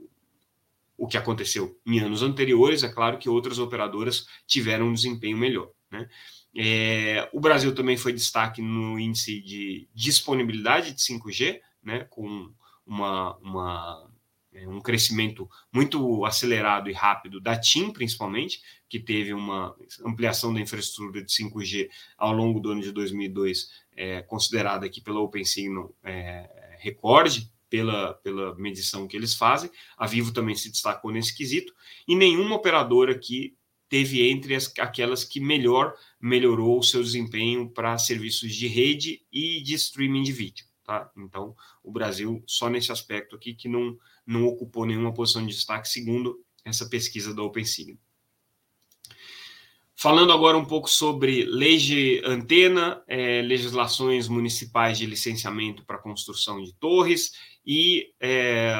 o, 0.97 1.07
que 1.07 1.17
aconteceu 1.17 1.79
em 1.85 1.99
anos 1.99 2.21
anteriores, 2.21 2.83
é 2.83 2.89
claro 2.89 3.17
que 3.17 3.29
outras 3.29 3.59
operadoras 3.59 4.25
tiveram 4.47 4.87
um 4.87 4.93
desempenho 4.93 5.37
melhor. 5.37 5.69
Né? 5.91 6.07
É, 6.55 7.29
o 7.33 7.39
Brasil 7.39 7.75
também 7.75 7.97
foi 7.97 8.13
destaque 8.13 8.61
no 8.61 8.97
índice 8.97 9.41
de 9.41 9.89
disponibilidade 9.93 10.93
de 10.93 11.01
5G, 11.01 11.59
né, 11.83 12.05
com 12.09 12.49
uma, 12.85 13.35
uma, 13.37 14.09
é, 14.53 14.67
um 14.67 14.79
crescimento 14.79 15.49
muito 15.73 16.23
acelerado 16.23 16.89
e 16.89 16.93
rápido 16.93 17.41
da 17.41 17.59
TIM, 17.59 17.91
principalmente, 17.91 18.61
que 18.87 18.99
teve 18.99 19.33
uma 19.33 19.75
ampliação 20.05 20.53
da 20.53 20.61
infraestrutura 20.61 21.23
de 21.23 21.31
5G 21.31 21.89
ao 22.17 22.31
longo 22.31 22.59
do 22.59 22.71
ano 22.71 22.81
de 22.81 22.91
2002, 22.91 23.69
é, 23.95 24.21
considerada 24.21 24.85
aqui 24.85 25.01
pela 25.01 25.19
OpenSignal 25.19 25.93
é, 26.03 26.77
recorde, 26.79 27.51
pela, 27.75 28.13
pela 28.13 28.55
medição 28.55 29.05
que 29.05 29.17
eles 29.17 29.35
fazem. 29.35 29.69
A 29.97 30.07
Vivo 30.07 30.31
também 30.31 30.55
se 30.55 30.71
destacou 30.71 31.11
nesse 31.11 31.35
quesito, 31.35 31.73
e 32.07 32.15
nenhuma 32.15 32.55
operadora 32.55 33.11
aqui 33.11 33.57
teve 33.89 34.29
entre 34.29 34.55
as, 34.55 34.71
aquelas 34.79 35.25
que 35.25 35.41
melhor 35.41 35.93
melhorou 36.19 36.79
o 36.79 36.83
seu 36.83 37.03
desempenho 37.03 37.69
para 37.69 37.97
serviços 37.97 38.55
de 38.55 38.67
rede 38.67 39.21
e 39.29 39.61
de 39.61 39.73
streaming 39.73 40.23
de 40.23 40.31
vídeo. 40.31 40.65
Tá? 40.85 41.11
Então, 41.17 41.53
o 41.83 41.91
Brasil, 41.91 42.41
só 42.47 42.69
nesse 42.69 42.93
aspecto 42.93 43.35
aqui, 43.35 43.53
que 43.53 43.67
não, 43.67 43.97
não 44.25 44.45
ocupou 44.45 44.85
nenhuma 44.85 45.13
posição 45.13 45.45
de 45.45 45.53
destaque, 45.53 45.89
segundo 45.89 46.39
essa 46.63 46.87
pesquisa 46.87 47.33
da 47.33 47.43
OpenSignal. 47.43 47.99
Falando 49.97 50.33
agora 50.33 50.57
um 50.57 50.65
pouco 50.65 50.89
sobre 50.89 51.45
lei 51.45 51.77
de 51.77 52.21
antena, 52.25 53.01
é, 53.07 53.41
legislações 53.41 54.27
municipais 54.27 54.97
de 54.97 55.05
licenciamento 55.05 55.85
para 55.85 55.97
construção 55.97 56.61
de 56.61 56.73
torres 56.73 57.31
e 57.65 58.13
é, 58.19 58.75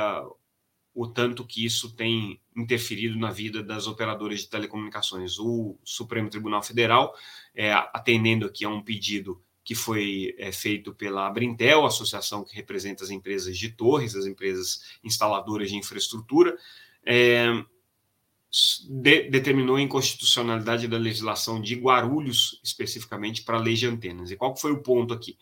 o 0.94 1.08
tanto 1.08 1.46
que 1.46 1.66
isso 1.66 1.96
tem 1.96 2.42
interferido 2.56 3.18
na 3.18 3.32
vida 3.32 3.64
das 3.64 3.88
operadoras 3.88 4.42
de 4.42 4.50
telecomunicações. 4.50 5.40
O 5.40 5.78
Supremo 5.84 6.30
Tribunal 6.30 6.62
Federal, 6.62 7.14
é, 7.54 7.72
atendendo 7.72 8.46
aqui 8.46 8.66
a 8.66 8.70
um 8.70 8.82
pedido 8.82 9.42
que 9.64 9.74
foi 9.74 10.36
é, 10.38 10.52
feito 10.52 10.94
pela 10.94 11.28
Abrintel, 11.28 11.86
associação 11.86 12.44
que 12.44 12.56
representa 12.56 13.04
as 13.04 13.10
empresas 13.10 13.58
de 13.58 13.70
torres, 13.70 14.16
as 14.16 14.26
empresas 14.26 14.82
instaladoras 15.04 15.70
de 15.70 15.76
infraestrutura, 15.76 16.56
é, 17.06 17.48
de, 18.90 19.30
determinou 19.30 19.76
a 19.76 19.82
inconstitucionalidade 19.82 20.88
da 20.88 20.98
legislação 20.98 21.62
de 21.62 21.76
Guarulhos, 21.76 22.60
especificamente 22.64 23.44
para 23.44 23.58
a 23.58 23.62
lei 23.62 23.74
de 23.74 23.88
antenas. 23.88 24.32
E 24.32 24.38
qual 24.38 24.56
foi 24.56 24.72
o 24.72 24.82
ponto 24.82 25.14
aqui? 25.14 25.38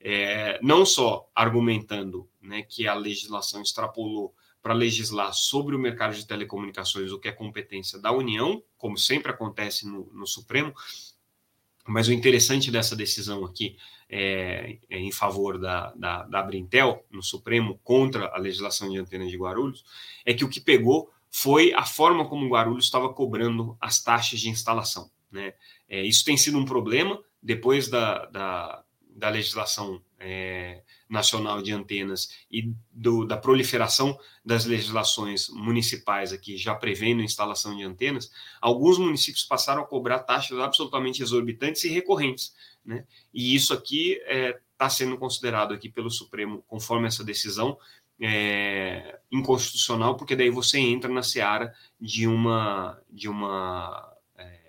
É, 0.00 0.58
não 0.62 0.84
só 0.84 1.28
argumentando 1.34 2.28
né, 2.40 2.62
que 2.62 2.86
a 2.86 2.94
legislação 2.94 3.62
extrapolou 3.62 4.34
para 4.62 4.74
legislar 4.74 5.32
sobre 5.34 5.74
o 5.74 5.78
mercado 5.78 6.14
de 6.14 6.26
telecomunicações, 6.26 7.10
o 7.10 7.18
que 7.18 7.28
é 7.28 7.32
competência 7.32 7.98
da 7.98 8.12
União, 8.12 8.62
como 8.78 8.96
sempre 8.96 9.32
acontece 9.32 9.86
no, 9.86 10.08
no 10.12 10.26
Supremo. 10.26 10.72
Mas 11.84 12.06
o 12.06 12.12
interessante 12.12 12.70
dessa 12.70 12.94
decisão 12.94 13.44
aqui 13.44 13.76
é, 14.08 14.78
é 14.88 14.98
em 15.00 15.10
favor 15.10 15.58
da, 15.58 15.92
da, 15.96 16.22
da 16.22 16.42
Brintel, 16.42 17.04
no 17.10 17.24
Supremo, 17.24 17.80
contra 17.82 18.28
a 18.28 18.38
legislação 18.38 18.88
de 18.88 18.98
antenas 18.98 19.30
de 19.30 19.36
Guarulhos, 19.36 19.84
é 20.24 20.32
que 20.32 20.44
o 20.44 20.48
que 20.48 20.60
pegou 20.60 21.10
foi 21.34 21.72
a 21.72 21.86
forma 21.86 22.28
como 22.28 22.44
o 22.44 22.50
Guarulhos 22.50 22.84
estava 22.84 23.08
cobrando 23.12 23.74
as 23.80 24.02
taxas 24.02 24.38
de 24.38 24.50
instalação. 24.50 25.10
Né? 25.30 25.54
É, 25.88 26.02
isso 26.02 26.24
tem 26.26 26.36
sido 26.36 26.58
um 26.58 26.64
problema 26.66 27.18
depois 27.42 27.88
da, 27.88 28.26
da, 28.26 28.84
da 29.08 29.30
legislação 29.30 30.02
é, 30.20 30.82
nacional 31.08 31.62
de 31.62 31.72
antenas 31.72 32.28
e 32.50 32.72
do, 32.92 33.24
da 33.24 33.38
proliferação 33.38 34.16
das 34.44 34.66
legislações 34.66 35.48
municipais 35.48 36.34
aqui 36.34 36.56
já 36.58 36.74
prevendo 36.74 37.22
a 37.22 37.24
instalação 37.24 37.74
de 37.74 37.82
antenas, 37.82 38.30
alguns 38.60 38.98
municípios 38.98 39.44
passaram 39.44 39.82
a 39.82 39.86
cobrar 39.86 40.20
taxas 40.20 40.58
absolutamente 40.58 41.22
exorbitantes 41.22 41.82
e 41.84 41.88
recorrentes. 41.88 42.54
Né? 42.84 43.06
E 43.32 43.54
isso 43.54 43.72
aqui 43.72 44.12
está 44.12 44.32
é, 44.32 44.60
tá 44.76 44.90
sendo 44.90 45.16
considerado 45.16 45.72
aqui 45.72 45.88
pelo 45.88 46.10
Supremo, 46.10 46.62
conforme 46.68 47.08
essa 47.08 47.24
decisão, 47.24 47.78
é, 48.20 49.18
inconstitucional, 49.30 50.16
porque 50.16 50.36
daí 50.36 50.50
você 50.50 50.78
entra 50.78 51.10
na 51.10 51.22
seara 51.22 51.72
de 52.00 52.26
uma 52.26 53.00
de 53.10 53.28
uma 53.28 54.12
é, 54.36 54.60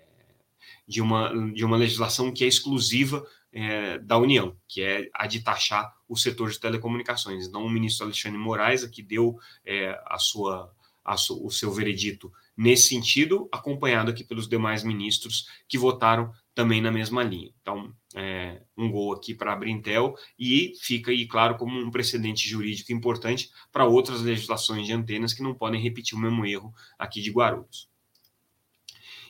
de 0.86 1.00
uma 1.00 1.52
de 1.52 1.64
uma 1.64 1.76
legislação 1.76 2.32
que 2.32 2.44
é 2.44 2.48
exclusiva 2.48 3.24
é, 3.54 3.98
da 3.98 4.18
União, 4.18 4.56
que 4.66 4.82
é 4.82 5.08
a 5.14 5.26
de 5.26 5.40
taxar 5.40 5.94
o 6.08 6.16
setor 6.16 6.50
de 6.50 6.58
telecomunicações. 6.58 7.46
Então, 7.46 7.64
o 7.64 7.70
ministro 7.70 8.04
Alexandre 8.04 8.38
Moraes 8.38 8.84
que 8.86 9.02
deu 9.02 9.38
é, 9.64 9.96
a 10.06 10.18
sua, 10.18 10.72
o 11.04 11.50
seu 11.50 11.70
veredito 11.72 12.32
nesse 12.56 12.88
sentido, 12.88 13.48
acompanhado 13.52 14.10
aqui 14.10 14.24
pelos 14.24 14.48
demais 14.48 14.82
ministros 14.82 15.46
que 15.68 15.76
votaram 15.76 16.32
também 16.54 16.80
na 16.80 16.90
mesma 16.90 17.22
linha. 17.22 17.50
Então, 17.60 17.92
é, 18.14 18.62
um 18.76 18.90
gol 18.90 19.12
aqui 19.12 19.34
para 19.34 19.52
a 19.52 19.56
Brintel 19.56 20.14
e 20.38 20.72
fica 20.80 21.10
aí, 21.10 21.26
claro, 21.26 21.56
como 21.56 21.78
um 21.78 21.90
precedente 21.90 22.48
jurídico 22.48 22.92
importante 22.92 23.50
para 23.72 23.84
outras 23.84 24.22
legislações 24.22 24.86
de 24.86 24.92
antenas 24.92 25.34
que 25.34 25.42
não 25.42 25.54
podem 25.54 25.80
repetir 25.80 26.16
o 26.16 26.20
mesmo 26.20 26.46
erro 26.46 26.72
aqui 26.98 27.20
de 27.20 27.30
Guarulhos. 27.30 27.88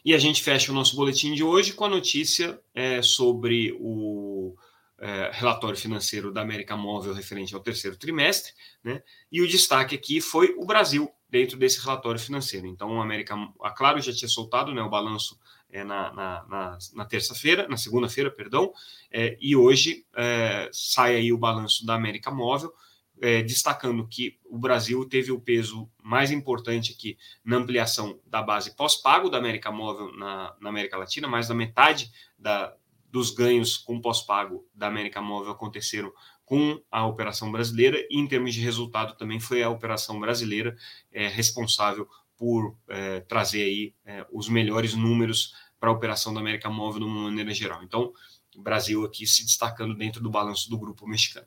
E 0.05 0.13
a 0.15 0.19
gente 0.19 0.43
fecha 0.43 0.71
o 0.71 0.75
nosso 0.75 0.95
boletim 0.95 1.33
de 1.33 1.43
hoje 1.43 1.73
com 1.73 1.87
a 1.87 1.89
notícia 1.89 2.61
é, 2.75 3.01
sobre 3.01 3.75
o 3.81 4.55
é, 4.99 5.31
relatório 5.33 5.79
financeiro 5.79 6.31
da 6.31 6.43
América 6.43 6.77
Móvel 6.77 7.15
referente 7.15 7.55
ao 7.55 7.63
terceiro 7.63 7.97
trimestre, 7.97 8.53
né? 8.83 9.03
E 9.33 9.41
o 9.41 9.49
destaque 9.49 9.95
aqui 9.95 10.21
foi 10.21 10.55
o 10.59 10.67
Brasil 10.67 11.11
dentro 11.35 11.59
desse 11.59 11.81
relatório 11.81 12.21
financeiro. 12.21 12.65
Então, 12.65 13.01
a 13.01 13.03
América, 13.03 13.35
a 13.61 13.71
Claro 13.73 14.01
já 14.01 14.13
tinha 14.13 14.29
soltado 14.29 14.73
né, 14.73 14.81
o 14.81 14.89
balanço 14.89 15.37
é, 15.69 15.83
na, 15.83 16.13
na, 16.13 16.47
na, 16.49 16.79
na 16.95 17.05
terça-feira, 17.05 17.67
na 17.67 17.77
segunda-feira, 17.77 18.31
perdão, 18.31 18.73
é, 19.11 19.37
e 19.41 19.57
hoje 19.57 20.07
é, 20.15 20.71
sai 20.73 21.17
aí 21.17 21.33
o 21.33 21.37
balanço 21.37 21.85
da 21.85 21.97
América 21.97 22.31
Móvel, 22.31 22.73
é, 23.21 23.43
destacando 23.43 24.07
que 24.07 24.39
o 24.45 24.57
Brasil 24.57 25.05
teve 25.09 25.33
o 25.33 25.41
peso 25.41 25.91
mais 26.01 26.31
importante 26.31 26.93
aqui 26.93 27.19
na 27.45 27.57
ampliação 27.57 28.21
da 28.25 28.41
base 28.41 28.77
pós-pago 28.77 29.29
da 29.29 29.39
América 29.39 29.73
Móvel 29.73 30.13
na, 30.17 30.55
na 30.61 30.69
América 30.69 30.97
Latina, 30.97 31.27
mais 31.27 31.49
da 31.49 31.55
metade 31.55 32.13
da, 32.39 32.77
dos 33.11 33.31
ganhos 33.31 33.77
com 33.77 34.01
pós-pago 34.01 34.65
da 34.73 34.87
América 34.87 35.21
Móvel 35.21 35.51
aconteceram 35.51 36.13
com 36.45 36.81
a 36.91 37.07
operação 37.07 37.51
brasileira, 37.51 37.99
e 38.11 38.19
em 38.19 38.27
termos 38.27 38.55
de 38.55 38.61
resultado 38.61 39.17
também 39.17 39.41
foi 39.41 39.63
a 39.63 39.71
operação 39.71 40.21
brasileira 40.21 40.77
é, 41.11 41.29
responsável 41.29 42.09
por 42.37 42.77
é, 42.89 43.21
trazer 43.21 43.63
aí 43.63 43.95
é, 44.05 44.27
os 44.31 44.49
melhores 44.49 44.95
números 44.95 45.55
para 45.81 45.89
a 45.91 45.93
operação 45.93 46.35
da 46.35 46.41
América 46.41 46.69
Móvel 46.69 47.01
de 47.01 47.07
uma 47.07 47.23
maneira 47.23 47.53
geral. 47.55 47.83
Então, 47.83 48.13
Brasil 48.57 49.05
aqui 49.05 49.27
se 49.27 49.45
destacando 49.45 49.95
dentro 49.95 50.23
do 50.23 50.31
balanço 50.31 50.71
do 50.71 50.79
grupo 50.79 51.07
mexicano. 51.07 51.47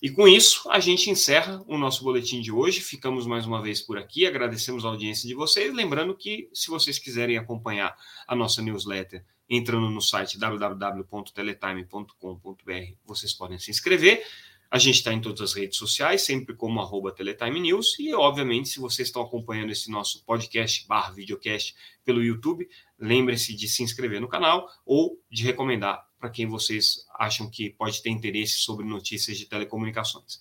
E 0.00 0.10
com 0.10 0.26
isso, 0.26 0.68
a 0.70 0.80
gente 0.80 1.08
encerra 1.10 1.62
o 1.66 1.78
nosso 1.78 2.02
boletim 2.02 2.40
de 2.40 2.50
hoje. 2.50 2.80
Ficamos 2.80 3.24
mais 3.24 3.46
uma 3.46 3.62
vez 3.62 3.80
por 3.80 3.96
aqui. 3.96 4.26
Agradecemos 4.26 4.84
a 4.84 4.88
audiência 4.88 5.28
de 5.28 5.34
vocês. 5.34 5.72
Lembrando 5.72 6.16
que, 6.16 6.48
se 6.52 6.68
vocês 6.68 6.98
quiserem 6.98 7.38
acompanhar 7.38 7.96
a 8.26 8.34
nossa 8.34 8.60
newsletter 8.60 9.24
entrando 9.48 9.90
no 9.90 10.00
site 10.00 10.38
www.teletime.com.br, 10.38 12.96
vocês 13.04 13.32
podem 13.32 13.58
se 13.58 13.70
inscrever. 13.70 14.24
A 14.72 14.78
gente 14.78 14.94
está 14.94 15.12
em 15.12 15.20
todas 15.20 15.42
as 15.42 15.52
redes 15.52 15.76
sociais, 15.76 16.22
sempre 16.22 16.56
como 16.56 16.80
arroba 16.80 17.12
Teletime 17.12 17.60
News. 17.60 17.98
E, 17.98 18.14
obviamente, 18.14 18.70
se 18.70 18.80
vocês 18.80 19.08
estão 19.08 19.20
acompanhando 19.20 19.70
esse 19.70 19.90
nosso 19.90 20.24
podcast 20.24 20.88
barra 20.88 21.10
videocast 21.10 21.74
pelo 22.02 22.24
YouTube, 22.24 22.66
lembrem-se 22.98 23.54
de 23.54 23.68
se 23.68 23.82
inscrever 23.82 24.18
no 24.18 24.28
canal 24.28 24.66
ou 24.86 25.20
de 25.30 25.42
recomendar 25.42 26.02
para 26.18 26.30
quem 26.30 26.46
vocês 26.46 27.04
acham 27.18 27.50
que 27.50 27.68
pode 27.68 28.00
ter 28.00 28.08
interesse 28.08 28.60
sobre 28.60 28.86
notícias 28.86 29.36
de 29.36 29.44
telecomunicações. 29.44 30.40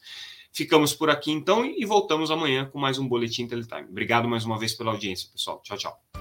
Ficamos 0.53 0.93
por 0.93 1.09
aqui 1.09 1.31
então 1.31 1.65
e 1.65 1.85
voltamos 1.85 2.31
amanhã 2.31 2.65
com 2.65 2.79
mais 2.79 2.97
um 2.97 3.07
Boletim 3.07 3.47
Teletime. 3.47 3.89
Obrigado 3.89 4.29
mais 4.29 4.45
uma 4.45 4.57
vez 4.57 4.73
pela 4.73 4.91
audiência, 4.91 5.29
pessoal. 5.29 5.61
Tchau, 5.61 5.77
tchau. 5.77 6.20